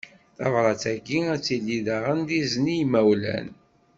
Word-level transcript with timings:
Tabrat-agi 0.37 1.19
ad 1.33 1.41
tili 1.45 1.77
daɣen 1.85 2.19
d 2.27 2.29
izen 2.39 2.71
i 2.73 2.75
yimawlan. 2.79 3.47